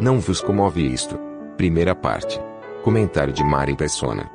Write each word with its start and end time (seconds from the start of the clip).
Não 0.00 0.18
vos 0.18 0.40
comove 0.40 0.80
isto. 0.80 1.14
Primeira 1.58 1.94
parte. 1.94 2.40
Comentário 2.82 3.34
de 3.34 3.44
Mari 3.44 3.76
Persona. 3.76 4.30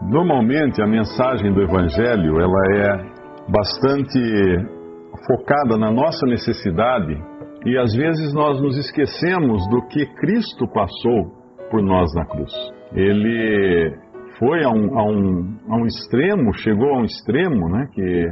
Normalmente 0.00 0.80
a 0.80 0.86
mensagem 0.86 1.52
do 1.52 1.60
Evangelho 1.60 2.40
ela 2.40 2.62
é 2.74 3.50
bastante 3.50 4.18
focada 5.26 5.76
na 5.76 5.90
nossa 5.90 6.24
necessidade 6.24 7.22
e 7.66 7.76
às 7.76 7.94
vezes 7.94 8.32
nós 8.32 8.62
nos 8.62 8.78
esquecemos 8.78 9.68
do 9.68 9.86
que 9.88 10.06
Cristo 10.20 10.66
passou 10.68 11.34
por 11.70 11.82
nós 11.82 12.10
na 12.14 12.24
cruz. 12.24 12.52
Ele 12.94 13.94
foi 14.38 14.64
a 14.64 14.70
um, 14.70 14.98
a 14.98 15.04
um, 15.04 15.58
a 15.68 15.76
um 15.76 15.86
extremo, 15.86 16.54
chegou 16.54 16.94
a 16.94 17.00
um 17.00 17.04
extremo 17.04 17.68
né, 17.68 17.88
que, 17.92 18.26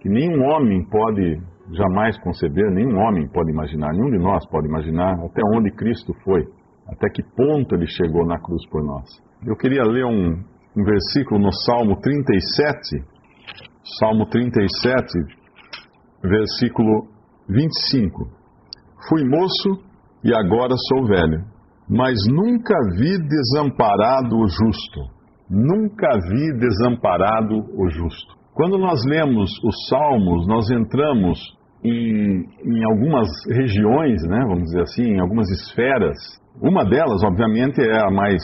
que 0.00 0.08
nenhum 0.08 0.42
homem 0.42 0.84
pode 0.90 1.40
jamais 1.72 2.18
conceber, 2.20 2.70
nenhum 2.70 2.98
homem 2.98 3.28
pode 3.28 3.50
imaginar, 3.50 3.92
nenhum 3.92 4.10
de 4.10 4.18
nós 4.18 4.44
pode 4.48 4.66
imaginar 4.66 5.14
até 5.24 5.42
onde 5.56 5.70
Cristo 5.72 6.12
foi, 6.24 6.44
até 6.88 7.08
que 7.08 7.22
ponto 7.22 7.74
ele 7.74 7.86
chegou 7.86 8.26
na 8.26 8.38
cruz 8.40 8.66
por 8.68 8.82
nós. 8.82 9.04
Eu 9.46 9.56
queria 9.56 9.82
ler 9.84 10.04
um, 10.04 10.42
um 10.76 10.84
versículo 10.84 11.40
no 11.40 11.52
Salmo 11.52 12.00
37, 12.00 13.04
Salmo 13.98 14.26
37, 14.26 15.12
versículo 16.22 17.08
25. 17.48 18.28
Fui 19.08 19.24
moço 19.24 19.82
e 20.24 20.34
agora 20.34 20.74
sou 20.88 21.06
velho, 21.06 21.44
mas 21.88 22.18
nunca 22.28 22.74
vi 22.96 23.18
desamparado 23.18 24.36
o 24.36 24.46
justo, 24.46 25.00
nunca 25.48 26.08
vi 26.28 26.52
desamparado 26.58 27.54
o 27.76 27.88
justo. 27.90 28.40
Quando 28.54 28.76
nós 28.76 29.00
lemos 29.08 29.50
os 29.64 29.88
Salmos, 29.88 30.46
nós 30.46 30.70
entramos 30.70 31.38
em, 31.84 32.44
em 32.64 32.84
algumas 32.84 33.28
regiões, 33.48 34.22
né, 34.28 34.40
vamos 34.46 34.64
dizer 34.64 34.82
assim, 34.82 35.14
em 35.14 35.20
algumas 35.20 35.48
esferas. 35.50 36.16
Uma 36.60 36.84
delas, 36.84 37.22
obviamente, 37.24 37.80
é 37.80 38.00
a 38.00 38.10
mais, 38.10 38.42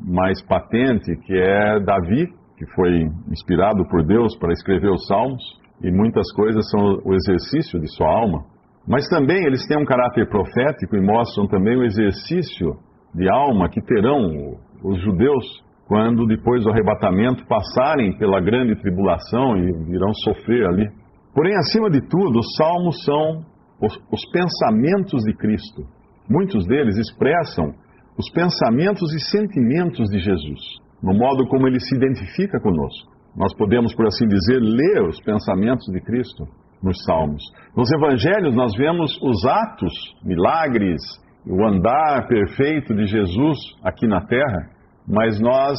mais 0.00 0.42
patente, 0.42 1.14
que 1.26 1.34
é 1.34 1.80
Davi, 1.80 2.26
que 2.56 2.66
foi 2.74 3.08
inspirado 3.30 3.86
por 3.88 4.04
Deus 4.04 4.36
para 4.38 4.52
escrever 4.52 4.90
os 4.90 5.06
Salmos, 5.06 5.42
e 5.82 5.90
muitas 5.90 6.30
coisas 6.32 6.68
são 6.70 7.00
o 7.04 7.14
exercício 7.14 7.80
de 7.80 7.88
sua 7.94 8.08
alma. 8.08 8.44
Mas 8.86 9.08
também 9.08 9.44
eles 9.46 9.66
têm 9.66 9.78
um 9.78 9.84
caráter 9.84 10.28
profético 10.28 10.96
e 10.96 11.00
mostram 11.00 11.46
também 11.46 11.76
o 11.76 11.84
exercício 11.84 12.76
de 13.14 13.28
alma 13.28 13.68
que 13.68 13.80
terão 13.80 14.56
os 14.82 15.02
judeus 15.02 15.62
quando 15.86 16.26
depois 16.26 16.62
do 16.62 16.70
arrebatamento 16.70 17.44
passarem 17.46 18.16
pela 18.16 18.40
grande 18.40 18.76
tribulação 18.76 19.56
e 19.56 19.72
virão 19.86 20.12
sofrer 20.24 20.66
ali. 20.66 20.88
Porém, 21.34 21.56
acima 21.56 21.90
de 21.90 22.00
tudo, 22.00 22.38
os 22.38 22.56
salmos 22.56 23.04
são 23.04 23.44
os, 23.80 23.96
os 24.12 24.30
pensamentos 24.30 25.22
de 25.24 25.32
Cristo. 25.34 25.82
Muitos 26.28 26.66
deles 26.66 26.96
expressam 26.96 27.74
os 28.18 28.30
pensamentos 28.30 29.12
e 29.14 29.20
sentimentos 29.30 30.08
de 30.10 30.18
Jesus, 30.18 30.60
no 31.02 31.14
modo 31.14 31.46
como 31.48 31.66
ele 31.66 31.80
se 31.80 31.96
identifica 31.96 32.60
conosco. 32.60 33.10
Nós 33.36 33.54
podemos, 33.54 33.94
por 33.94 34.06
assim 34.06 34.26
dizer, 34.26 34.60
ler 34.60 35.08
os 35.08 35.20
pensamentos 35.20 35.86
de 35.86 36.00
Cristo 36.00 36.44
nos 36.82 37.02
Salmos. 37.04 37.42
Nos 37.76 37.90
Evangelhos, 37.92 38.54
nós 38.54 38.76
vemos 38.76 39.16
os 39.22 39.44
atos, 39.46 39.92
milagres, 40.24 41.00
o 41.46 41.64
andar 41.66 42.26
perfeito 42.26 42.94
de 42.94 43.06
Jesus 43.06 43.58
aqui 43.82 44.06
na 44.06 44.20
terra, 44.26 44.70
mas 45.06 45.40
nós 45.40 45.78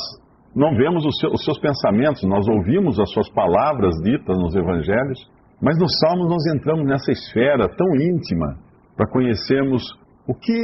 não 0.55 0.75
vemos 0.75 1.05
os 1.05 1.17
seus, 1.19 1.33
os 1.33 1.45
seus 1.45 1.59
pensamentos, 1.59 2.23
nós 2.23 2.47
ouvimos 2.47 2.99
as 2.99 3.11
suas 3.11 3.29
palavras 3.29 3.93
ditas 4.03 4.37
nos 4.37 4.55
Evangelhos, 4.55 5.19
mas 5.61 5.77
nos 5.77 5.91
Salmos 5.99 6.27
nós 6.27 6.55
entramos 6.55 6.85
nessa 6.87 7.11
esfera 7.11 7.69
tão 7.69 7.87
íntima 7.95 8.57
para 8.97 9.07
conhecermos 9.07 9.83
o 10.27 10.33
que 10.33 10.57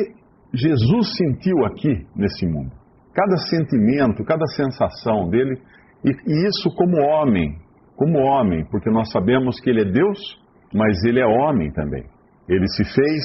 Jesus 0.54 1.16
sentiu 1.16 1.66
aqui 1.66 2.06
nesse 2.16 2.48
mundo. 2.48 2.72
Cada 3.14 3.38
sentimento, 3.50 4.24
cada 4.24 4.46
sensação 4.48 5.30
dele, 5.30 5.60
e, 6.04 6.10
e 6.10 6.48
isso 6.48 6.70
como 6.76 6.98
homem, 6.98 7.56
como 7.96 8.18
homem, 8.20 8.66
porque 8.72 8.90
nós 8.90 9.12
sabemos 9.12 9.60
que 9.60 9.70
ele 9.70 9.82
é 9.82 9.92
Deus, 9.92 10.20
mas 10.74 11.04
ele 11.04 11.20
é 11.20 11.26
homem 11.26 11.72
também. 11.72 12.04
Ele 12.48 12.68
se 12.68 12.84
fez, 12.84 13.24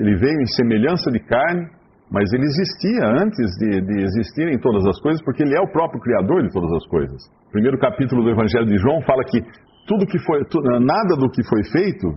ele 0.00 0.16
veio 0.16 0.40
em 0.40 0.46
semelhança 0.46 1.10
de 1.10 1.20
carne, 1.20 1.68
mas 2.10 2.32
ele 2.32 2.44
existia 2.44 3.22
antes 3.22 3.50
de, 3.58 3.80
de 3.80 4.02
existirem 4.04 4.58
todas 4.58 4.86
as 4.86 5.00
coisas, 5.00 5.22
porque 5.22 5.42
ele 5.42 5.56
é 5.56 5.60
o 5.60 5.72
próprio 5.72 6.00
Criador 6.00 6.42
de 6.42 6.52
todas 6.52 6.72
as 6.72 6.86
coisas. 6.86 7.20
O 7.48 7.52
primeiro 7.52 7.78
capítulo 7.78 8.22
do 8.22 8.30
Evangelho 8.30 8.66
de 8.66 8.76
João 8.78 9.00
fala 9.02 9.24
que 9.24 9.42
tudo 9.86 10.06
que 10.06 10.18
foi, 10.18 10.40
nada 10.80 11.16
do 11.16 11.30
que 11.30 11.42
foi 11.44 11.62
feito 11.64 12.08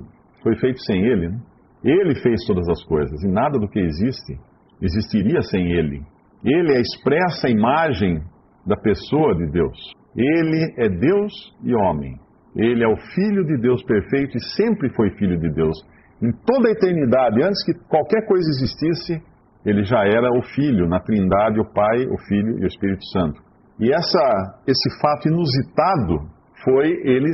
foi 0.44 0.56
feito 0.58 0.80
sem 0.84 1.02
ele. 1.04 1.30
Né? 1.30 1.40
Ele 1.84 2.16
fez 2.16 2.44
todas 2.46 2.68
as 2.68 2.84
coisas 2.84 3.22
e 3.24 3.28
nada 3.28 3.60
do 3.60 3.68
que 3.68 3.80
existe 3.80 4.38
existiria 4.82 5.42
sem 5.42 5.72
ele. 5.72 6.02
Ele 6.44 6.74
é 6.74 6.78
a 6.78 6.82
expressa 6.82 7.50
imagem 7.50 8.22
da 8.66 8.78
pessoa 8.78 9.36
de 9.36 9.52
Deus. 9.52 9.78
Ele 10.16 10.74
é 10.78 10.90
Deus 10.90 11.34
e 11.64 11.76
homem. 11.76 12.16
Ele 12.56 12.84
é 12.84 12.88
o 12.88 12.98
Filho 13.14 13.46
de 13.46 13.58
Deus 13.62 13.84
perfeito 13.84 14.38
e 14.38 14.44
sempre 14.56 14.90
foi 14.96 15.12
Filho 15.12 15.38
de 15.40 15.50
Deus. 15.54 15.78
Em 16.22 16.32
toda 16.46 16.70
a 16.70 16.72
eternidade, 16.72 17.42
antes 17.42 17.64
que 17.66 17.74
qualquer 17.88 18.26
coisa 18.26 18.50
existisse, 18.50 19.22
ele 19.66 19.84
já 19.84 20.00
era 20.00 20.30
o 20.32 20.42
Filho, 20.42 20.88
na 20.88 21.00
Trindade, 21.00 21.60
o 21.60 21.74
Pai, 21.74 22.06
o 22.06 22.18
Filho 22.28 22.60
e 22.60 22.64
o 22.64 22.68
Espírito 22.68 23.06
Santo. 23.12 23.42
E 23.80 23.94
essa, 23.94 24.60
esse 24.68 25.02
fato 25.02 25.28
inusitado 25.28 26.30
foi 26.64 26.88
ele 27.06 27.32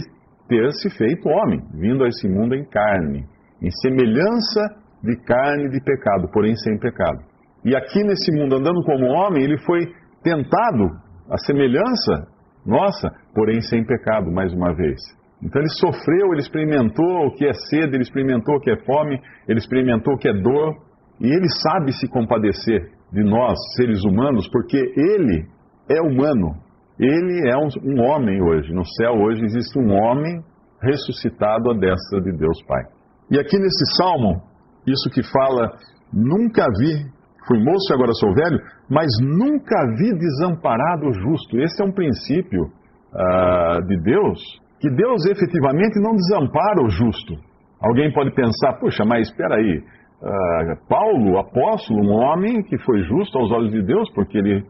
ter 0.47 0.71
se 0.73 0.89
feito 0.97 1.27
homem, 1.27 1.59
vindo 1.73 2.03
a 2.03 2.07
esse 2.07 2.27
mundo 2.27 2.55
em 2.55 2.65
carne, 2.65 3.25
em 3.61 3.71
semelhança 3.81 4.61
de 5.03 5.15
carne 5.23 5.69
de 5.69 5.83
pecado, 5.83 6.29
porém 6.31 6.55
sem 6.55 6.77
pecado. 6.79 7.19
E 7.63 7.75
aqui 7.75 8.03
nesse 8.03 8.31
mundo, 8.31 8.55
andando 8.55 8.83
como 8.83 9.05
homem, 9.07 9.43
ele 9.43 9.57
foi 9.59 9.79
tentado, 10.23 10.89
a 11.29 11.37
semelhança 11.37 12.27
nossa, 12.65 13.11
porém 13.33 13.61
sem 13.61 13.85
pecado, 13.85 14.31
mais 14.31 14.51
uma 14.53 14.73
vez. 14.73 14.99
Então 15.41 15.61
ele 15.61 15.69
sofreu, 15.69 16.31
ele 16.31 16.41
experimentou 16.41 17.27
o 17.27 17.31
que 17.35 17.45
é 17.45 17.53
sede, 17.53 17.95
ele 17.95 18.03
experimentou 18.03 18.55
o 18.55 18.59
que 18.59 18.71
é 18.71 18.77
fome, 18.83 19.19
ele 19.47 19.59
experimentou 19.59 20.15
o 20.15 20.17
que 20.17 20.29
é 20.29 20.33
dor, 20.33 20.73
e 21.19 21.27
ele 21.27 21.47
sabe 21.61 21.93
se 21.93 22.07
compadecer 22.07 22.89
de 23.11 23.23
nós, 23.23 23.55
seres 23.75 24.03
humanos, 24.03 24.47
porque 24.49 24.77
ele 24.77 25.45
é 25.89 26.01
humano. 26.01 26.55
Ele 26.99 27.49
é 27.49 27.57
um, 27.57 27.67
um 27.83 28.01
homem 28.03 28.41
hoje. 28.41 28.73
No 28.73 28.85
céu 28.85 29.13
hoje 29.13 29.43
existe 29.43 29.77
um 29.77 29.91
homem 29.91 30.41
ressuscitado 30.81 31.71
à 31.71 31.73
destra 31.73 32.21
de 32.21 32.31
Deus 32.37 32.61
Pai. 32.67 32.83
E 33.31 33.39
aqui 33.39 33.57
nesse 33.57 33.85
salmo, 33.97 34.41
isso 34.87 35.09
que 35.09 35.23
fala, 35.23 35.71
nunca 36.13 36.65
vi, 36.79 37.05
fui 37.47 37.59
moço 37.63 37.91
e 37.91 37.93
agora 37.93 38.13
sou 38.13 38.33
velho, 38.33 38.59
mas 38.89 39.07
nunca 39.21 39.75
vi 39.97 40.17
desamparado 40.17 41.07
o 41.07 41.13
justo. 41.13 41.59
Esse 41.59 41.81
é 41.81 41.85
um 41.85 41.91
princípio 41.91 42.63
uh, 42.63 43.85
de 43.87 43.97
Deus, 44.01 44.39
que 44.79 44.89
Deus 44.89 45.25
efetivamente 45.25 45.99
não 45.99 46.15
desampara 46.15 46.83
o 46.83 46.89
justo. 46.89 47.33
Alguém 47.81 48.13
pode 48.13 48.31
pensar, 48.33 48.79
puxa, 48.79 49.03
mas 49.05 49.27
espera 49.27 49.55
aí, 49.55 49.79
uh, 49.79 50.87
Paulo, 50.87 51.39
apóstolo, 51.39 51.99
um 51.99 52.13
homem 52.13 52.63
que 52.63 52.77
foi 52.79 53.01
justo 53.03 53.37
aos 53.37 53.51
olhos 53.51 53.71
de 53.71 53.81
Deus, 53.81 54.09
porque 54.13 54.37
ele 54.37 54.63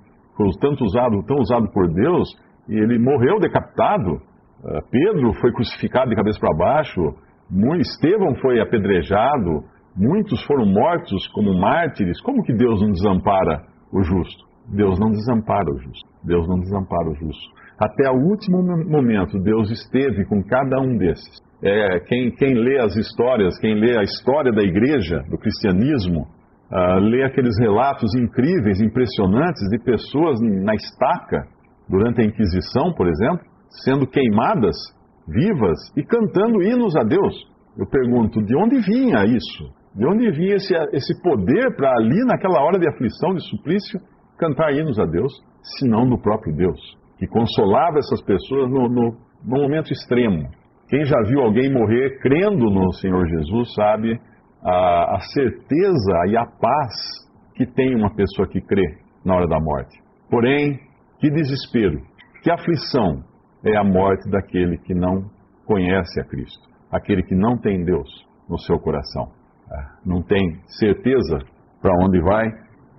tanto 0.60 0.84
usado, 0.84 1.24
tão 1.26 1.38
usado 1.38 1.72
por 1.72 1.88
Deus, 1.88 2.28
e 2.68 2.74
ele 2.74 3.00
morreu 3.00 3.40
decapitado. 3.40 4.14
Uh, 4.14 4.82
Pedro 4.90 5.34
foi 5.40 5.52
crucificado 5.52 6.10
de 6.10 6.16
cabeça 6.16 6.40
para 6.40 6.56
baixo, 6.58 7.02
Estevão 7.80 8.36
foi 8.42 8.60
apedrejado, 8.60 9.64
muitos 9.96 10.44
foram 10.46 10.66
mortos 10.66 11.28
como 11.30 11.54
mártires. 11.54 12.20
Como 12.22 12.44
que 12.44 12.54
Deus 12.54 12.82
não 12.82 12.92
desampara 12.92 13.64
o 13.92 14.02
justo? 14.02 14.46
Deus 14.68 15.00
não 15.00 15.12
desampara 15.12 15.70
o 15.72 15.80
justo. 15.80 16.10
Deus 16.24 16.48
não 16.48 16.60
desampara 16.60 17.10
o 17.10 17.16
justo. 17.16 17.56
Até 17.78 18.10
o 18.10 18.16
último 18.16 18.64
momento, 18.64 19.38
Deus 19.40 19.70
esteve 19.70 20.26
com 20.26 20.42
cada 20.44 20.80
um 20.80 20.98
desses. 20.98 21.44
É, 21.62 22.00
quem, 22.00 22.32
quem 22.32 22.54
lê 22.54 22.80
as 22.80 22.96
histórias, 22.96 23.58
quem 23.60 23.76
lê 23.76 23.98
a 23.98 24.04
história 24.04 24.52
da 24.52 24.64
igreja, 24.64 25.24
do 25.30 25.38
cristianismo, 25.38 26.26
uh, 26.76 27.00
lê 27.00 27.24
aqueles 27.24 27.58
relatos 27.60 28.14
incríveis, 28.16 28.82
impressionantes 28.82 29.68
de 29.70 29.80
pessoas 29.80 30.40
na 30.42 30.74
estaca, 30.76 31.48
durante 31.88 32.22
a 32.22 32.26
Inquisição, 32.26 32.94
por 32.94 33.08
exemplo, 33.08 33.46
sendo 33.84 34.08
queimadas 34.08 34.76
vivas 35.28 35.78
e 35.96 36.04
cantando 36.04 36.62
hinos 36.62 36.96
a 36.96 37.04
Deus. 37.04 37.34
Eu 37.78 37.86
pergunto, 37.88 38.44
de 38.44 38.56
onde 38.56 38.80
vinha 38.82 39.24
isso? 39.26 39.64
De 39.96 40.06
onde 40.06 40.30
vinha 40.32 40.56
esse, 40.56 40.74
esse 40.94 41.22
poder 41.22 41.76
para 41.76 41.92
ali, 41.96 42.24
naquela 42.26 42.62
hora 42.62 42.80
de 42.80 42.88
aflição, 42.88 43.34
de 43.34 43.48
suplício, 43.50 44.00
cantar 44.38 44.74
hinos 44.74 45.00
a 45.00 45.06
Deus, 45.06 45.32
se 45.62 45.88
não 45.88 46.08
do 46.08 46.18
próprio 46.18 46.56
Deus, 46.56 46.80
que 47.18 47.28
consolava 47.28 48.00
essas 48.00 48.22
pessoas 48.24 48.70
no, 48.70 48.90
no, 48.90 49.18
no 49.44 49.62
momento 49.62 49.92
extremo. 49.92 50.50
Quem 50.90 51.04
já 51.06 51.20
viu 51.28 51.42
alguém 51.42 51.72
morrer 51.72 52.20
crendo 52.20 52.70
no 52.70 52.92
Senhor 52.94 53.26
Jesus 53.28 53.74
sabe 53.74 54.20
a, 54.66 55.16
a 55.16 55.20
certeza 55.32 56.26
e 56.28 56.36
a 56.36 56.46
paz 56.46 56.94
que 57.54 57.66
tem 57.66 57.96
uma 57.96 58.14
pessoa 58.16 58.48
que 58.48 58.60
crê 58.60 58.98
na 59.24 59.36
hora 59.36 59.48
da 59.48 59.60
morte. 59.60 59.98
Porém, 60.30 60.80
que 61.20 61.30
desespero, 61.30 62.02
que 62.42 62.52
aflição 62.52 63.24
é 63.64 63.78
a 63.78 63.84
morte 63.84 64.30
daquele 64.30 64.78
que 64.80 64.94
não 64.94 65.30
conhece 65.66 66.20
a 66.20 66.26
Cristo, 66.26 66.68
aquele 66.92 67.24
que 67.24 67.36
não 67.36 67.58
tem 67.58 67.84
Deus 67.84 68.10
no 68.50 68.60
seu 68.60 68.80
coração, 68.80 69.30
é, 69.72 69.76
não 70.06 70.22
tem 70.22 70.60
certeza 70.80 71.40
para 71.82 71.94
onde 72.04 72.20
vai. 72.22 72.48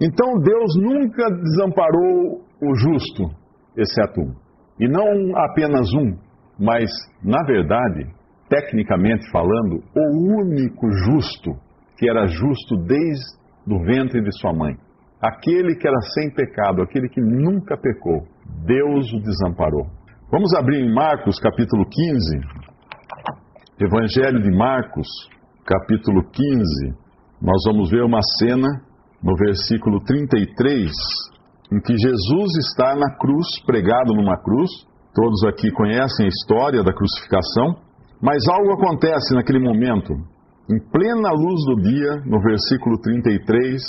Então 0.00 0.38
Deus 0.38 0.76
nunca 0.76 1.30
desamparou 1.30 2.42
o 2.62 2.74
justo, 2.76 3.30
exceto 3.76 4.20
um. 4.20 4.34
E 4.78 4.88
não 4.88 5.36
apenas 5.36 5.92
um, 5.94 6.16
mas, 6.58 6.90
na 7.22 7.42
verdade, 7.44 8.15
tecnicamente 8.48 9.30
falando, 9.30 9.82
o 9.94 10.40
único 10.40 10.90
justo 11.04 11.52
que 11.98 12.08
era 12.08 12.26
justo 12.26 12.76
desde 12.76 13.36
o 13.66 13.78
ventre 13.84 14.22
de 14.22 14.30
sua 14.38 14.52
mãe. 14.52 14.76
Aquele 15.20 15.74
que 15.76 15.88
era 15.88 16.00
sem 16.14 16.30
pecado, 16.30 16.82
aquele 16.82 17.08
que 17.08 17.20
nunca 17.20 17.76
pecou, 17.76 18.26
Deus 18.64 19.12
o 19.12 19.20
desamparou. 19.20 19.86
Vamos 20.30 20.54
abrir 20.54 20.84
em 20.84 20.92
Marcos 20.92 21.38
capítulo 21.38 21.84
15, 21.88 22.38
Evangelho 23.80 24.42
de 24.42 24.50
Marcos, 24.50 25.06
capítulo 25.64 26.22
15. 26.30 26.94
Nós 27.40 27.62
vamos 27.66 27.90
ver 27.90 28.02
uma 28.02 28.20
cena 28.38 28.68
no 29.22 29.34
versículo 29.36 30.00
33, 30.04 30.90
em 31.72 31.80
que 31.80 31.96
Jesus 31.96 32.56
está 32.58 32.94
na 32.94 33.16
cruz, 33.16 33.46
pregado 33.64 34.14
numa 34.14 34.36
cruz. 34.42 34.70
Todos 35.14 35.44
aqui 35.44 35.70
conhecem 35.72 36.26
a 36.26 36.28
história 36.28 36.82
da 36.82 36.92
crucificação, 36.92 37.76
mas 38.20 38.46
algo 38.48 38.72
acontece 38.72 39.34
naquele 39.34 39.58
momento. 39.58 40.14
Em 40.70 40.78
plena 40.90 41.30
luz 41.32 41.64
do 41.66 41.82
dia, 41.82 42.22
no 42.24 42.40
versículo 42.40 42.98
33, 43.00 43.82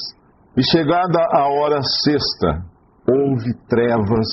e 0.57 0.63
chegada 0.71 1.19
a 1.33 1.47
hora 1.47 1.81
sexta, 2.03 2.63
houve 3.07 3.53
trevas 3.67 4.27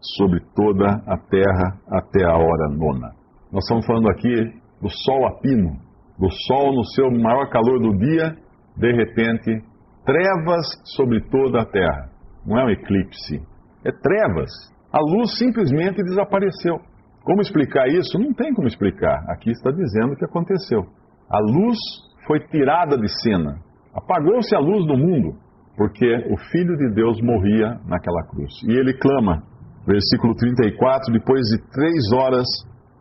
sobre 0.00 0.40
toda 0.54 0.86
a 1.06 1.18
terra 1.18 1.78
até 1.90 2.24
a 2.24 2.36
hora 2.36 2.68
nona. 2.70 3.12
Nós 3.52 3.64
estamos 3.64 3.86
falando 3.86 4.08
aqui 4.10 4.34
do 4.80 4.88
sol 4.88 5.26
a 5.26 5.38
pino, 5.40 5.78
do 6.18 6.30
sol 6.46 6.74
no 6.74 6.84
seu 6.84 7.10
maior 7.10 7.48
calor 7.50 7.78
do 7.78 7.96
dia, 7.98 8.36
de 8.76 8.92
repente, 8.92 9.64
trevas 10.04 10.66
sobre 10.96 11.20
toda 11.30 11.62
a 11.62 11.66
terra. 11.66 12.10
Não 12.46 12.58
é 12.58 12.64
um 12.64 12.70
eclipse, 12.70 13.40
é 13.84 13.92
trevas. 13.92 14.50
A 14.92 14.98
luz 15.00 15.38
simplesmente 15.38 16.02
desapareceu. 16.02 16.80
Como 17.24 17.40
explicar 17.40 17.86
isso? 17.88 18.18
Não 18.18 18.32
tem 18.32 18.52
como 18.52 18.66
explicar. 18.66 19.24
Aqui 19.28 19.50
está 19.50 19.70
dizendo 19.70 20.12
o 20.12 20.16
que 20.16 20.24
aconteceu. 20.24 20.86
A 21.30 21.38
luz 21.38 21.78
foi 22.26 22.40
tirada 22.48 22.98
de 22.98 23.08
cena. 23.22 23.58
Apagou-se 23.94 24.54
a 24.54 24.58
luz 24.58 24.86
do 24.86 24.96
mundo, 24.96 25.36
porque 25.76 26.06
o 26.30 26.36
Filho 26.50 26.76
de 26.76 26.94
Deus 26.94 27.20
morria 27.22 27.78
naquela 27.86 28.22
cruz. 28.24 28.52
E 28.66 28.72
ele 28.72 28.94
clama, 28.94 29.42
versículo 29.86 30.34
34, 30.34 31.12
depois 31.12 31.42
de 31.48 31.58
três 31.70 32.12
horas, 32.12 32.46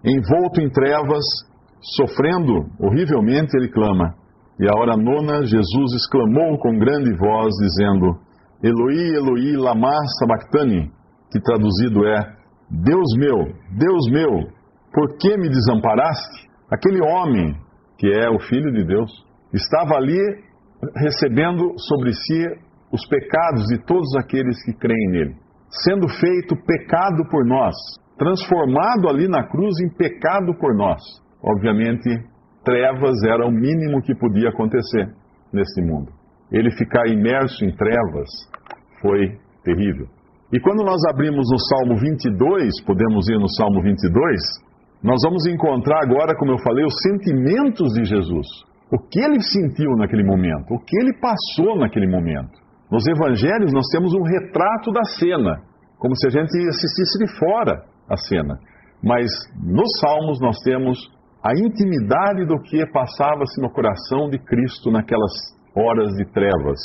envolto 0.04 0.62
em 0.62 0.70
trevas, 0.70 1.24
sofrendo 1.96 2.66
horrivelmente, 2.80 3.56
ele 3.58 3.70
clama. 3.70 4.14
E 4.60 4.68
a 4.68 4.78
hora 4.78 4.96
nona, 4.96 5.44
Jesus 5.46 5.94
exclamou 5.96 6.58
com 6.60 6.78
grande 6.78 7.12
voz, 7.18 7.50
dizendo: 7.62 8.20
Eloi, 8.62 9.16
Eloi, 9.16 9.56
lama 9.58 9.96
sabachthani, 10.20 10.92
que 11.32 11.40
traduzido 11.42 12.06
é: 12.06 12.41
Deus 12.72 13.08
meu, 13.18 13.54
Deus 13.78 14.10
meu, 14.10 14.48
por 14.94 15.18
que 15.18 15.36
me 15.36 15.50
desamparaste? 15.50 16.50
Aquele 16.72 17.02
homem, 17.06 17.54
que 17.98 18.08
é 18.08 18.30
o 18.30 18.40
Filho 18.40 18.72
de 18.72 18.86
Deus, 18.86 19.12
estava 19.54 19.98
ali 19.98 20.18
recebendo 20.96 21.74
sobre 21.78 22.14
si 22.14 22.46
os 22.94 23.06
pecados 23.08 23.66
de 23.68 23.86
todos 23.86 24.16
aqueles 24.16 24.64
que 24.64 24.74
creem 24.74 25.10
nele, 25.10 25.36
sendo 25.84 26.08
feito 26.08 26.56
pecado 26.66 27.28
por 27.30 27.46
nós, 27.46 27.76
transformado 28.18 29.10
ali 29.10 29.28
na 29.28 29.44
cruz 29.44 29.78
em 29.82 29.90
pecado 29.90 30.54
por 30.58 30.74
nós. 30.74 31.02
Obviamente, 31.44 32.10
trevas 32.64 33.22
era 33.26 33.46
o 33.46 33.52
mínimo 33.52 34.02
que 34.02 34.16
podia 34.16 34.48
acontecer 34.48 35.14
nesse 35.52 35.82
mundo. 35.82 36.10
Ele 36.50 36.72
ficar 36.72 37.06
imerso 37.08 37.66
em 37.66 37.76
trevas 37.76 38.30
foi 39.02 39.38
terrível. 39.64 40.08
E 40.54 40.60
quando 40.60 40.84
nós 40.84 41.00
abrimos 41.10 41.48
o 41.50 41.58
Salmo 41.58 41.98
22, 41.98 42.84
podemos 42.86 43.30
ir 43.30 43.40
no 43.40 43.48
Salmo 43.56 43.82
22, 43.82 44.36
nós 45.02 45.22
vamos 45.24 45.46
encontrar 45.48 46.04
agora, 46.04 46.36
como 46.36 46.52
eu 46.52 46.60
falei, 46.60 46.84
os 46.84 46.94
sentimentos 47.02 47.94
de 47.94 48.04
Jesus. 48.04 48.48
O 48.92 49.00
que 49.00 49.22
ele 49.22 49.42
sentiu 49.42 49.96
naquele 49.96 50.26
momento, 50.26 50.74
o 50.74 50.80
que 50.80 50.98
ele 51.00 51.14
passou 51.22 51.80
naquele 51.80 52.06
momento. 52.06 52.52
Nos 52.92 53.08
evangelhos 53.08 53.72
nós 53.72 53.88
temos 53.94 54.14
um 54.14 54.24
retrato 54.24 54.92
da 54.92 55.06
cena, 55.18 55.62
como 55.98 56.14
se 56.18 56.28
a 56.28 56.30
gente 56.30 56.52
assistisse 56.68 57.18
de 57.18 57.40
fora 57.40 57.86
a 58.10 58.18
cena. 58.18 58.60
Mas 59.02 59.32
nos 59.64 59.90
Salmos 60.02 60.42
nós 60.42 60.60
temos 60.66 61.00
a 61.42 61.54
intimidade 61.54 62.46
do 62.46 62.60
que 62.62 62.86
passava-se 62.92 63.62
no 63.62 63.72
coração 63.72 64.30
de 64.30 64.38
Cristo 64.38 64.92
naquelas 64.92 65.32
horas 65.74 66.12
de 66.18 66.26
trevas. 66.34 66.78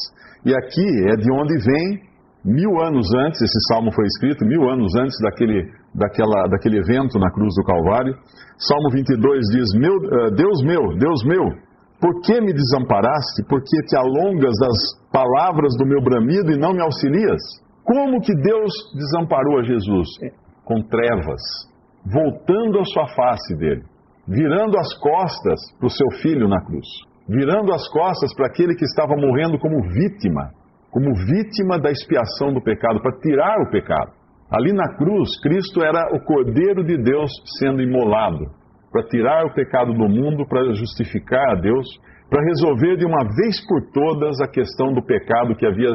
E 0.45 0.55
aqui 0.55 0.87
é 1.11 1.17
de 1.17 1.33
onde 1.33 1.59
vem 1.59 2.06
mil 2.47 2.81
anos 2.81 3.07
antes, 3.27 3.43
esse 3.43 3.59
salmo 3.69 3.91
foi 3.93 4.05
escrito, 4.07 4.47
mil 4.47 4.71
anos 4.71 4.95
antes 4.95 5.19
daquele, 5.21 5.69
daquela, 5.93 6.47
daquele 6.47 6.79
evento 6.79 7.19
na 7.19 7.31
cruz 7.33 7.53
do 7.57 7.65
Calvário. 7.65 8.15
Salmo 8.57 8.89
22 8.93 9.41
diz: 9.51 9.75
meu, 9.75 9.97
uh, 9.97 10.31
Deus 10.31 10.63
meu, 10.63 10.97
Deus 10.97 11.25
meu, 11.25 11.45
por 12.01 12.21
que 12.23 12.41
me 12.41 12.53
desamparaste? 12.53 13.43
Por 13.49 13.61
que 13.63 13.83
te 13.83 13.97
alongas 13.97 14.55
das 14.61 14.79
palavras 15.13 15.75
do 15.77 15.87
meu 15.87 16.01
bramido 16.01 16.53
e 16.53 16.59
não 16.59 16.73
me 16.73 16.81
auxilias? 16.81 17.43
Como 17.83 18.21
que 18.21 18.35
Deus 18.35 18.73
desamparou 18.95 19.59
a 19.59 19.63
Jesus? 19.65 20.09
Com 20.65 20.83
trevas, 20.83 21.43
voltando 22.05 22.79
a 22.79 22.85
sua 22.85 23.07
face 23.09 23.57
dele, 23.57 23.83
virando 24.27 24.79
as 24.79 24.95
costas 24.99 25.59
para 25.79 25.87
o 25.87 25.91
seu 25.91 26.11
filho 26.23 26.49
na 26.49 26.63
cruz, 26.65 26.87
virando 27.29 27.73
as 27.73 27.89
costas 27.89 28.35
para 28.35 28.47
aquele 28.47 28.75
que 28.75 28.85
estava 28.85 29.15
morrendo 29.17 29.59
como 29.59 29.83
vítima 29.91 30.51
como 30.91 31.15
vítima 31.15 31.79
da 31.79 31.91
expiação 31.91 32.53
do 32.53 32.63
pecado, 32.63 33.01
para 33.01 33.19
tirar 33.19 33.57
o 33.61 33.71
pecado. 33.71 34.13
Ali 34.51 34.73
na 34.73 34.97
cruz, 34.97 35.41
Cristo 35.43 35.83
era 35.83 36.15
o 36.15 36.21
Cordeiro 36.25 36.85
de 36.85 36.97
Deus 36.97 37.31
sendo 37.59 37.83
imolado, 37.83 38.47
para 38.93 39.03
tirar 39.09 39.45
o 39.45 39.53
pecado 39.53 39.93
do 39.93 40.09
mundo, 40.09 40.47
para 40.47 40.73
justificar 40.73 41.51
a 41.51 41.61
Deus, 41.61 41.87
para 42.31 42.45
resolver 42.45 42.97
de 42.97 43.05
uma 43.05 43.23
vez 43.23 43.67
por 43.67 43.83
todas 43.93 44.41
a 44.41 44.49
questão 44.49 44.93
do 44.93 45.03
pecado 45.03 45.55
que 45.57 45.67
havia 45.67 45.91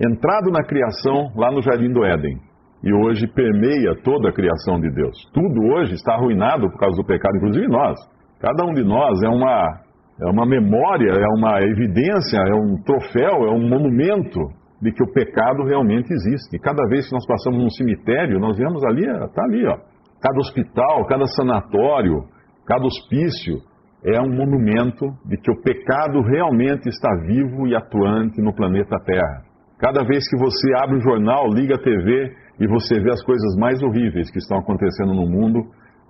entrado 0.00 0.50
na 0.50 0.64
criação 0.64 1.30
lá 1.36 1.50
no 1.50 1.62
Jardim 1.62 1.92
do 1.92 2.04
Éden 2.04 2.50
e 2.82 2.92
hoje 2.94 3.26
permeia 3.26 3.94
toda 4.02 4.30
a 4.30 4.32
criação 4.32 4.80
de 4.80 4.90
Deus. 4.90 5.16
Tudo 5.34 5.60
hoje 5.74 5.94
está 5.94 6.14
arruinado 6.14 6.70
por 6.70 6.78
causa 6.78 6.96
do 6.96 7.04
pecado, 7.04 7.36
inclusive 7.36 7.68
nós. 7.68 7.98
Cada 8.40 8.64
um 8.64 8.72
de 8.72 8.82
nós 8.82 9.22
é 9.22 9.28
uma 9.28 9.80
é 10.20 10.30
uma 10.30 10.46
memória, 10.46 11.10
é 11.10 11.28
uma 11.38 11.60
evidência, 11.62 12.38
é 12.38 12.54
um 12.54 12.76
troféu, 12.82 13.46
é 13.46 13.50
um 13.50 13.66
monumento 13.68 14.38
de 14.80 14.92
que 14.92 15.02
o 15.02 15.12
pecado 15.12 15.64
realmente 15.64 16.12
existe. 16.12 16.56
E 16.56 16.58
cada 16.58 16.86
vez 16.88 17.08
que 17.08 17.14
nós 17.14 17.26
passamos 17.26 17.62
num 17.62 17.70
cemitério, 17.70 18.38
nós 18.38 18.56
vemos 18.56 18.84
ali, 18.84 19.06
está 19.06 19.42
ali, 19.44 19.66
ó. 19.66 19.76
Cada 20.20 20.38
hospital, 20.38 21.06
cada 21.06 21.26
sanatório, 21.26 22.24
cada 22.66 22.84
hospício 22.84 23.56
é 24.04 24.20
um 24.20 24.30
monumento 24.34 25.06
de 25.24 25.36
que 25.38 25.50
o 25.50 25.60
pecado 25.62 26.20
realmente 26.22 26.88
está 26.88 27.08
vivo 27.26 27.66
e 27.66 27.74
atuante 27.74 28.40
no 28.40 28.54
planeta 28.54 28.98
Terra. 29.04 29.42
Cada 29.78 30.04
vez 30.04 30.28
que 30.28 30.36
você 30.36 30.74
abre 30.82 30.96
o 30.96 31.00
jornal, 31.00 31.48
liga 31.48 31.76
a 31.76 31.82
TV 31.82 32.32
e 32.60 32.66
você 32.66 33.00
vê 33.00 33.10
as 33.10 33.22
coisas 33.22 33.56
mais 33.56 33.82
horríveis 33.82 34.30
que 34.30 34.38
estão 34.38 34.58
acontecendo 34.58 35.14
no 35.14 35.26
mundo, 35.26 35.60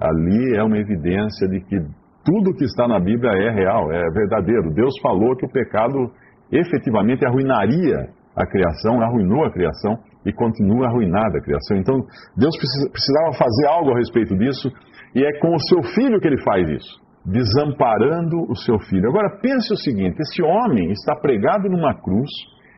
ali 0.00 0.56
é 0.56 0.62
uma 0.62 0.78
evidência 0.78 1.48
de 1.48 1.60
que 1.60 1.76
tudo 2.24 2.54
que 2.54 2.64
está 2.64 2.86
na 2.86 3.00
Bíblia 3.00 3.32
é 3.32 3.50
real, 3.50 3.90
é 3.92 4.10
verdadeiro. 4.10 4.72
Deus 4.74 4.92
falou 5.02 5.36
que 5.36 5.46
o 5.46 5.50
pecado 5.50 6.10
efetivamente 6.52 7.24
arruinaria 7.24 8.10
a 8.36 8.46
criação, 8.46 9.00
arruinou 9.00 9.44
a 9.44 9.50
criação 9.50 9.98
e 10.24 10.32
continua 10.32 10.86
arruinada 10.86 11.38
a 11.38 11.42
criação. 11.42 11.76
Então, 11.76 11.96
Deus 12.36 12.56
precisava 12.56 13.32
fazer 13.32 13.66
algo 13.68 13.92
a 13.92 13.98
respeito 13.98 14.36
disso 14.36 14.70
e 15.14 15.24
é 15.24 15.38
com 15.40 15.54
o 15.54 15.60
seu 15.60 15.82
filho 15.94 16.20
que 16.20 16.28
ele 16.28 16.42
faz 16.42 16.68
isso, 16.68 17.00
desamparando 17.24 18.42
o 18.48 18.56
seu 18.56 18.78
filho. 18.80 19.08
Agora, 19.08 19.38
pense 19.40 19.72
o 19.72 19.76
seguinte: 19.76 20.20
esse 20.20 20.42
homem 20.42 20.90
está 20.92 21.16
pregado 21.16 21.68
numa 21.68 21.94
cruz, 21.94 22.30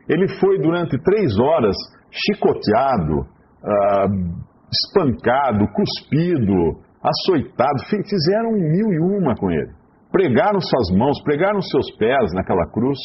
ele 0.07 0.27
foi 0.39 0.59
durante 0.59 0.97
três 1.03 1.37
horas 1.39 1.75
chicoteado, 2.11 3.21
uh, 3.21 4.43
espancado, 4.71 5.67
cuspido, 5.73 6.79
açoitado, 7.03 7.83
fizeram 7.89 8.53
mil 8.53 8.93
e 8.93 8.99
uma 8.99 9.35
com 9.35 9.51
ele. 9.51 9.71
pregaram 10.11 10.59
suas 10.61 10.95
mãos, 10.97 11.21
pregaram 11.23 11.59
seus 11.61 11.91
pés 11.97 12.33
naquela 12.33 12.65
cruz, 12.71 12.99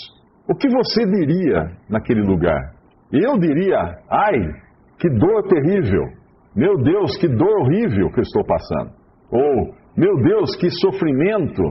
o 0.49 0.55
que 0.55 0.69
você 0.69 1.05
diria 1.05 1.73
naquele 1.91 2.23
lugar? 2.23 2.75
Eu 3.13 3.39
diria, 3.39 3.79
ai, 4.11 4.39
que 4.99 5.09
dor 5.11 5.43
terrível. 5.49 6.05
Meu 6.55 6.77
Deus, 6.83 7.17
que 7.19 7.29
dor 7.29 7.61
horrível 7.61 8.11
que 8.11 8.21
eu 8.21 8.23
estou 8.23 8.45
passando. 8.45 8.93
Ou, 9.31 9.75
meu 9.97 10.17
Deus, 10.23 10.57
que 10.57 10.71
sofrimento. 10.71 11.63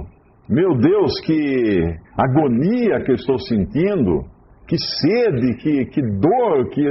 Meu 0.49 0.77
Deus, 0.77 1.19
que 1.25 1.81
agonia 2.17 3.01
que 3.03 3.11
eu 3.11 3.15
estou 3.15 3.37
sentindo. 3.39 4.23
Que 4.67 4.77
sede, 4.77 5.57
que, 5.57 5.85
que 5.85 6.01
dor, 6.19 6.69
que. 6.69 6.83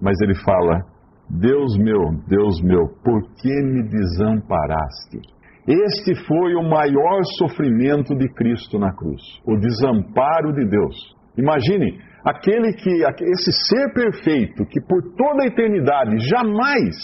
Mas 0.00 0.20
ele 0.22 0.34
fala: 0.44 0.82
Deus 1.30 1.76
meu, 1.78 2.12
Deus 2.28 2.60
meu, 2.62 2.88
por 3.02 3.22
que 3.40 3.62
me 3.62 3.82
desamparaste? 3.88 5.20
Este 5.66 6.14
foi 6.26 6.54
o 6.54 6.62
maior 6.62 7.22
sofrimento 7.38 8.14
de 8.14 8.28
Cristo 8.34 8.78
na 8.78 8.92
cruz, 8.92 9.22
o 9.46 9.56
desamparo 9.56 10.52
de 10.52 10.68
Deus. 10.68 10.94
Imagine, 11.38 11.98
aquele 12.24 12.72
que, 12.74 12.90
esse 13.32 13.52
ser 13.68 13.92
perfeito, 13.94 14.66
que 14.66 14.80
por 14.82 15.02
toda 15.16 15.44
a 15.44 15.46
eternidade 15.46 16.18
jamais 16.28 16.94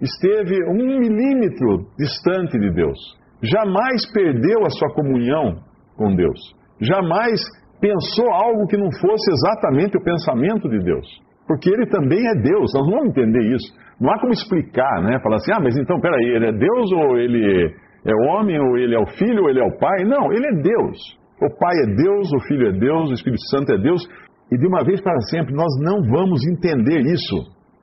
esteve 0.00 0.56
um 0.68 0.98
milímetro 0.98 1.86
distante 1.98 2.58
de 2.58 2.70
Deus, 2.70 2.98
jamais 3.42 4.10
perdeu 4.12 4.66
a 4.66 4.70
sua 4.70 4.92
comunhão 4.92 5.60
com 5.96 6.14
Deus, 6.14 6.38
jamais 6.80 7.40
pensou 7.80 8.30
algo 8.30 8.66
que 8.66 8.76
não 8.76 8.90
fosse 8.92 9.30
exatamente 9.32 9.96
o 9.96 10.02
pensamento 10.02 10.68
de 10.68 10.78
Deus, 10.80 11.06
porque 11.52 11.68
ele 11.68 11.84
também 11.84 12.18
é 12.18 12.34
Deus, 12.40 12.72
nós 12.72 12.86
não 12.86 12.96
vamos 12.96 13.08
entender 13.10 13.44
isso. 13.54 13.74
Não 14.00 14.10
há 14.10 14.18
como 14.18 14.32
explicar, 14.32 15.02
né? 15.02 15.20
Falar 15.22 15.36
assim, 15.36 15.52
ah, 15.52 15.60
mas 15.60 15.76
então, 15.76 16.00
peraí, 16.00 16.24
ele 16.24 16.46
é 16.46 16.52
Deus 16.52 16.92
ou 16.92 17.18
ele 17.18 17.70
é 18.06 18.14
homem, 18.30 18.58
ou 18.58 18.78
ele 18.78 18.94
é 18.94 18.98
o 18.98 19.06
filho, 19.18 19.42
ou 19.42 19.50
ele 19.50 19.60
é 19.60 19.64
o 19.64 19.76
pai? 19.78 20.04
Não, 20.04 20.32
ele 20.32 20.46
é 20.46 20.62
Deus. 20.62 20.96
O 21.42 21.50
Pai 21.58 21.74
é 21.74 21.86
Deus, 21.96 22.32
o 22.32 22.40
Filho 22.46 22.68
é 22.68 22.72
Deus, 22.72 23.10
o 23.10 23.14
Espírito 23.14 23.42
Santo 23.50 23.72
é 23.72 23.78
Deus, 23.78 24.08
e 24.50 24.56
de 24.56 24.66
uma 24.66 24.84
vez 24.84 25.00
para 25.00 25.20
sempre 25.28 25.52
nós 25.52 25.72
não 25.80 26.00
vamos 26.08 26.46
entender 26.46 27.00
isso. 27.00 27.36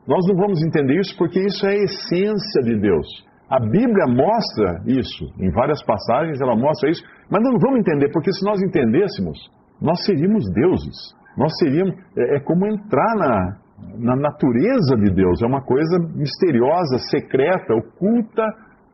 Nós 0.07 0.25
não 0.27 0.35
vamos 0.37 0.63
entender 0.63 0.97
isso 0.97 1.15
porque 1.17 1.39
isso 1.39 1.67
é 1.67 1.71
a 1.71 1.83
essência 1.83 2.61
de 2.63 2.79
Deus. 2.79 3.05
A 3.49 3.59
Bíblia 3.59 4.07
mostra 4.07 4.81
isso, 4.87 5.25
em 5.39 5.51
várias 5.51 5.83
passagens 5.83 6.39
ela 6.39 6.55
mostra 6.55 6.89
isso, 6.89 7.03
mas 7.29 7.43
não 7.43 7.59
vamos 7.59 7.79
entender, 7.79 8.09
porque 8.13 8.31
se 8.31 8.45
nós 8.45 8.61
entendêssemos, 8.61 9.37
nós 9.81 10.05
seríamos 10.05 10.49
deuses. 10.53 11.18
Nós 11.37 11.51
seríamos. 11.59 11.95
É, 12.17 12.37
é 12.37 12.39
como 12.39 12.65
entrar 12.67 13.15
na, 13.15 13.57
na 13.97 14.15
natureza 14.15 14.95
de 14.97 15.13
Deus, 15.13 15.41
é 15.41 15.47
uma 15.47 15.61
coisa 15.61 15.97
misteriosa, 16.15 16.97
secreta, 17.09 17.73
oculta 17.73 18.43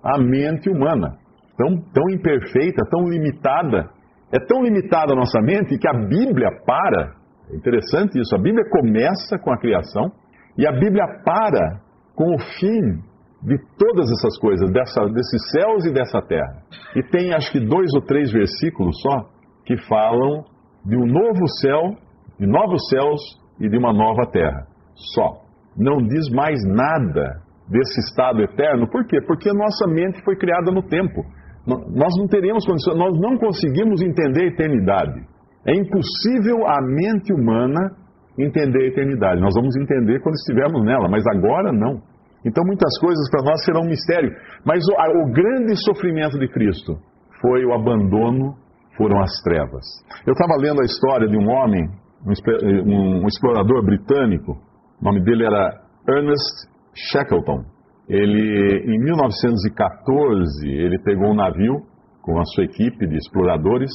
à 0.04 0.18
mente 0.20 0.70
humana. 0.70 1.18
Tão, 1.58 1.78
tão 1.94 2.10
imperfeita, 2.10 2.84
tão 2.90 3.08
limitada. 3.08 3.90
É 4.32 4.40
tão 4.40 4.64
limitada 4.64 5.14
a 5.14 5.16
nossa 5.16 5.40
mente 5.42 5.78
que 5.78 5.88
a 5.88 5.94
Bíblia 5.94 6.50
para. 6.66 7.14
É 7.50 7.56
interessante 7.56 8.20
isso. 8.20 8.36
A 8.36 8.42
Bíblia 8.42 8.66
começa 8.70 9.38
com 9.40 9.54
a 9.54 9.58
criação 9.58 10.12
e 10.58 10.68
a 10.68 10.72
Bíblia 10.72 11.06
para 11.24 11.80
com 12.16 12.34
o 12.34 12.40
fim 12.60 13.00
de 13.44 13.58
todas 13.78 14.10
essas 14.10 14.40
coisas, 14.40 14.72
dessa, 14.72 15.06
desses 15.06 15.52
céus 15.52 15.86
e 15.86 15.94
dessa 15.94 16.22
terra. 16.22 16.64
E 16.96 17.04
tem 17.04 17.34
acho 17.34 17.52
que 17.52 17.60
dois 17.60 17.94
ou 17.94 18.02
três 18.02 18.32
versículos 18.32 19.00
só 19.02 19.30
que 19.66 19.78
falam 19.88 20.44
de 20.84 20.96
um 20.96 21.06
novo 21.06 21.48
céu, 21.62 21.96
de 22.40 22.46
novos 22.46 22.88
céus 22.90 23.22
e 23.60 23.70
de 23.70 23.78
uma 23.78 23.94
nova 23.94 24.26
terra. 24.32 24.68
Só. 25.14 25.42
Não 25.78 25.98
diz 25.98 26.30
mais 26.30 26.60
nada 26.66 27.42
desse 27.70 28.00
estado 28.00 28.42
eterno. 28.42 28.90
Por 28.90 29.06
quê? 29.06 29.20
Porque 29.26 29.50
a 29.50 29.54
nossa 29.54 29.88
mente 29.88 30.24
foi 30.24 30.36
criada 30.36 30.72
no 30.72 30.84
tempo. 30.84 31.22
Nós 31.68 32.14
não 32.18 32.28
teríamos 32.28 32.66
condições, 32.66 32.98
nós 32.98 33.20
não 33.20 33.38
conseguimos 33.38 34.02
entender 34.02 34.44
a 34.44 34.48
eternidade. 34.48 35.20
É 35.66 35.74
impossível 35.74 36.68
a 36.68 36.80
mente 36.82 37.34
humana 37.34 37.92
entender 38.38 38.84
a 38.84 38.88
eternidade. 38.88 39.42
Nós 39.42 39.54
vamos 39.56 39.76
entender 39.76 40.22
quando 40.22 40.36
estivermos 40.36 40.84
nela, 40.86 41.10
mas 41.10 41.24
agora 41.28 41.72
não. 41.72 42.02
Então 42.46 42.64
muitas 42.64 42.96
coisas 43.00 43.30
para 43.32 43.44
nós 43.44 43.66
serão 43.66 43.82
um 43.82 43.90
mistério. 43.90 44.30
Mas 44.64 44.80
o, 44.88 44.94
a, 45.00 45.24
o 45.24 45.32
grande 45.32 45.76
sofrimento 45.84 46.38
de 46.38 46.48
Cristo 46.50 46.98
foi 47.42 47.66
o 47.66 47.74
abandono, 47.74 48.56
foram 48.96 49.20
as 49.22 49.32
trevas. 49.44 49.84
Eu 50.28 50.34
estava 50.34 50.56
lendo 50.62 50.82
a 50.82 50.86
história 50.86 51.28
de 51.28 51.36
um 51.36 51.50
homem, 51.50 51.90
um, 52.24 53.24
um 53.24 53.28
explorador 53.28 53.84
britânico, 53.84 54.54
o 55.02 55.04
nome 55.04 55.24
dele 55.24 55.46
era 55.46 55.82
Ernest 56.08 56.68
Shackleton. 57.12 57.64
Ele, 58.08 58.84
em 58.86 59.00
1914, 59.04 60.70
ele 60.70 61.00
pegou 61.00 61.32
um 61.32 61.36
navio 61.36 61.82
com 62.22 62.40
a 62.40 62.46
sua 62.46 62.66
equipe 62.66 63.08
de 63.08 63.18
exploradores, 63.18 63.92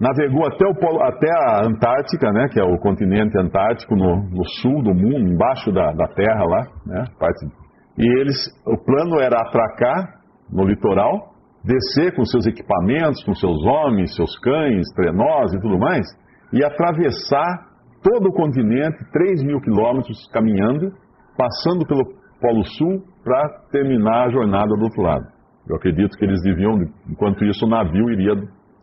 navegou 0.00 0.46
até, 0.46 0.66
o 0.66 1.02
até 1.02 1.30
a 1.30 1.66
Antártica, 1.66 2.30
né, 2.32 2.48
que 2.48 2.60
é 2.60 2.64
o 2.64 2.78
continente 2.78 3.38
antártico 3.38 3.94
no, 3.94 4.16
no 4.30 4.44
sul 4.60 4.82
do 4.82 4.94
mundo, 4.94 5.32
embaixo 5.32 5.72
da, 5.72 5.92
da 5.92 6.08
Terra 6.08 6.44
lá, 6.44 6.66
né, 6.86 7.04
parte, 7.18 7.46
e 7.96 8.20
eles, 8.20 8.36
o 8.66 8.76
plano 8.76 9.20
era 9.20 9.40
atracar 9.40 10.20
no 10.50 10.64
litoral, 10.64 11.32
descer 11.64 12.14
com 12.14 12.24
seus 12.24 12.46
equipamentos, 12.46 13.22
com 13.24 13.34
seus 13.34 13.64
homens, 13.64 14.14
seus 14.14 14.36
cães, 14.40 14.84
trenós 14.94 15.54
e 15.54 15.60
tudo 15.60 15.78
mais, 15.78 16.04
e 16.52 16.64
atravessar 16.64 17.74
todo 18.02 18.28
o 18.28 18.32
continente, 18.32 18.98
3 19.12 19.42
mil 19.42 19.60
quilômetros 19.60 20.28
caminhando, 20.32 20.92
passando 21.36 21.86
pelo 21.86 22.04
Polo 22.40 22.64
Sul 22.64 23.02
para 23.24 23.48
terminar 23.72 24.26
a 24.26 24.30
jornada 24.30 24.68
do 24.68 24.82
outro 24.82 25.02
lado. 25.02 25.24
Eu 25.68 25.76
acredito 25.76 26.16
que 26.18 26.24
eles 26.24 26.42
deviam, 26.42 26.74
enquanto 27.08 27.44
isso, 27.44 27.64
o 27.64 27.68
navio 27.68 28.10
iria 28.10 28.34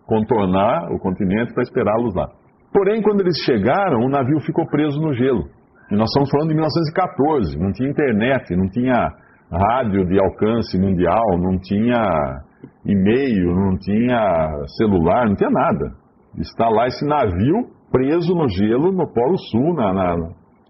contornar 0.05 0.91
o 0.91 0.97
continente 0.97 1.53
para 1.53 1.63
esperá-los 1.63 2.15
lá. 2.15 2.27
Porém, 2.73 3.01
quando 3.01 3.21
eles 3.21 3.37
chegaram, 3.45 3.99
o 3.99 4.09
navio 4.09 4.39
ficou 4.39 4.65
preso 4.65 4.99
no 4.99 5.13
gelo. 5.13 5.43
E 5.91 5.95
nós 5.95 6.09
estamos 6.09 6.31
falando 6.31 6.49
de 6.49 6.55
1914, 6.55 7.59
não 7.59 7.71
tinha 7.71 7.89
internet, 7.89 8.55
não 8.55 8.67
tinha 8.69 9.09
rádio 9.51 10.05
de 10.05 10.19
alcance 10.19 10.79
mundial, 10.79 11.37
não 11.37 11.59
tinha 11.59 12.41
e-mail, 12.85 13.53
não 13.53 13.77
tinha 13.77 14.65
celular, 14.77 15.27
não 15.27 15.35
tinha 15.35 15.49
nada. 15.49 16.00
Está 16.37 16.69
lá 16.69 16.87
esse 16.87 17.05
navio 17.05 17.67
preso 17.91 18.33
no 18.33 18.47
gelo 18.47 18.91
no 18.91 19.11
Polo 19.11 19.37
Sul. 19.37 19.73
Na, 19.75 19.93
na... 19.93 20.15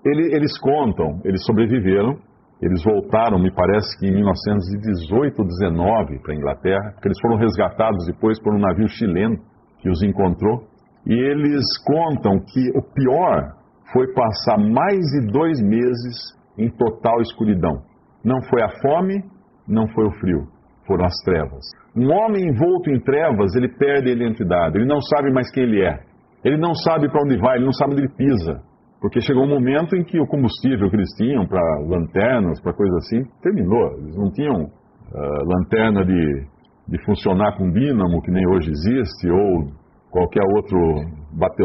Ele, 0.04 0.36
eles 0.36 0.58
contam, 0.60 1.22
eles 1.24 1.46
sobreviveram, 1.46 2.18
eles 2.62 2.84
voltaram, 2.84 3.40
me 3.40 3.52
parece 3.52 3.98
que 4.00 4.08
em 4.08 4.12
1918 4.12 5.40
ou 5.40 5.48
19 5.48 6.20
para 6.20 6.34
a 6.34 6.36
Inglaterra, 6.36 6.92
porque 6.94 7.08
eles 7.08 7.20
foram 7.22 7.38
resgatados 7.38 8.06
depois 8.06 8.40
por 8.42 8.54
um 8.54 8.60
navio 8.60 8.88
chileno 8.88 9.38
que 9.80 9.90
os 9.90 10.02
encontrou. 10.02 10.64
E 11.06 11.14
eles 11.14 11.66
contam 11.86 12.40
que 12.40 12.70
o 12.78 12.82
pior 12.94 13.56
foi 13.94 14.14
passar 14.14 14.58
mais 14.58 15.00
de 15.00 15.32
dois 15.32 15.62
meses 15.62 16.38
em 16.58 16.70
total 16.70 17.20
escuridão. 17.22 17.82
Não 18.24 18.42
foi 18.44 18.62
a 18.62 18.70
fome, 18.82 19.24
não 19.68 19.88
foi 19.90 20.06
o 20.06 20.12
frio, 20.20 20.48
foram 20.86 21.06
as 21.06 21.16
trevas. 21.24 21.62
Um 21.96 22.12
homem 22.12 22.48
envolto 22.48 22.90
em 22.90 23.00
trevas, 23.00 23.56
ele 23.56 23.68
perde 23.68 24.10
a 24.10 24.14
identidade, 24.14 24.78
ele 24.78 24.88
não 24.88 25.02
sabe 25.02 25.32
mais 25.32 25.52
quem 25.52 25.64
ele 25.64 25.84
é. 25.84 26.00
Ele 26.44 26.58
não 26.58 26.74
sabe 26.74 27.10
para 27.10 27.22
onde 27.24 27.38
vai, 27.38 27.58
ele 27.58 27.66
não 27.66 27.74
sabe 27.74 27.94
onde 27.94 28.04
ele 28.04 28.14
pisa. 28.16 28.62
Porque 29.00 29.20
chegou 29.22 29.44
um 29.44 29.50
momento 29.50 29.96
em 29.96 30.04
que 30.04 30.20
o 30.20 30.28
combustível 30.28 30.90
que 30.90 30.96
eles 30.96 31.10
tinham 31.18 31.46
para 31.48 31.62
lanternas, 31.88 32.62
para 32.62 32.74
coisas 32.74 32.96
assim, 32.98 33.24
terminou. 33.42 33.98
Eles 33.98 34.16
não 34.16 34.32
tinham 34.32 34.64
uh, 34.64 35.46
lanterna 35.46 36.06
de, 36.06 36.46
de 36.88 37.06
funcionar 37.06 37.58
com 37.58 37.72
dínamo, 37.72 38.22
que 38.22 38.32
nem 38.32 38.48
hoje 38.48 38.70
existe, 38.70 39.30
ou 39.30 39.68
qualquer 40.12 40.44
outro, 40.56 40.78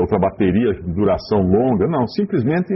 outra 0.00 0.18
bateria 0.18 0.74
de 0.74 0.92
duração 0.94 1.40
longa. 1.42 1.86
Não, 1.86 2.06
simplesmente 2.08 2.74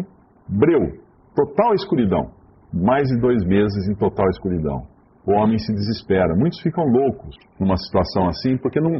breu. 0.48 0.92
Total 1.34 1.74
escuridão. 1.74 2.30
Mais 2.72 3.08
de 3.08 3.18
dois 3.18 3.44
meses 3.46 3.88
em 3.88 3.94
total 3.94 4.26
escuridão 4.30 4.84
o 5.26 5.32
homem 5.32 5.58
se 5.58 5.72
desespera. 5.72 6.34
Muitos 6.34 6.60
ficam 6.60 6.84
loucos 6.84 7.36
numa 7.58 7.76
situação 7.76 8.28
assim, 8.28 8.56
porque 8.56 8.80
não, 8.80 8.92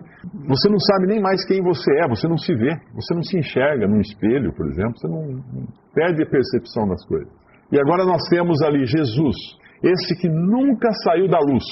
você 0.46 0.68
não 0.68 0.78
sabe 0.78 1.06
nem 1.06 1.20
mais 1.20 1.44
quem 1.46 1.62
você 1.62 1.90
é, 1.98 2.08
você 2.08 2.28
não 2.28 2.36
se 2.36 2.54
vê, 2.54 2.76
você 2.94 3.14
não 3.14 3.22
se 3.22 3.38
enxerga 3.38 3.86
num 3.86 4.00
espelho, 4.00 4.52
por 4.52 4.66
exemplo, 4.66 4.98
você 4.98 5.08
não, 5.08 5.26
não 5.26 5.66
perde 5.94 6.22
a 6.22 6.26
percepção 6.26 6.86
das 6.88 7.04
coisas. 7.06 7.28
E 7.72 7.80
agora 7.80 8.04
nós 8.04 8.22
temos 8.28 8.60
ali 8.62 8.84
Jesus, 8.84 9.36
esse 9.82 10.16
que 10.20 10.28
nunca 10.28 10.92
saiu 11.04 11.28
da 11.28 11.38
luz, 11.38 11.64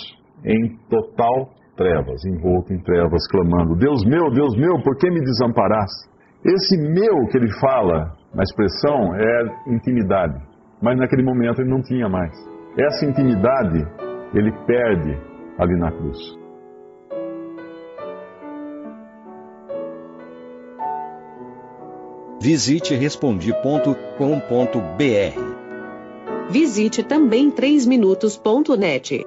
em 0.45 0.77
total 0.89 1.51
trevas, 1.77 2.25
envolto 2.25 2.73
em 2.73 2.81
trevas, 2.83 3.27
clamando: 3.31 3.77
Deus 3.77 4.05
meu, 4.05 4.31
Deus 4.31 4.57
meu, 4.57 4.83
por 4.83 4.97
que 4.97 5.11
me 5.11 5.21
desamparaste? 5.21 6.09
Esse 6.45 6.77
meu 6.79 7.27
que 7.31 7.37
ele 7.37 7.51
fala 7.61 8.13
na 8.35 8.43
expressão 8.43 9.15
é 9.15 9.73
intimidade, 9.75 10.41
mas 10.81 10.97
naquele 10.99 11.25
momento 11.25 11.61
ele 11.61 11.71
não 11.71 11.83
tinha 11.83 12.09
mais. 12.09 12.33
Essa 12.79 13.07
intimidade 13.07 13.85
ele 14.35 14.53
perde 14.67 15.19
ali 15.59 15.77
na 15.77 15.91
cruz. 15.91 16.39
Visite 22.41 22.95
respondi.com.br. 22.95 23.99
Visite 26.51 27.03
também 27.03 27.51
3minutos.net. 27.51 29.27